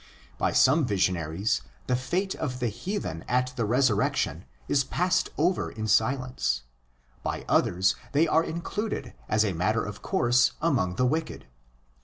[0.39, 5.87] By some visionaries the fate of the heathen at the resurrection is passed over in
[5.87, 6.63] silence;
[7.21, 11.45] by others they are included as a matter of course among the "wicked."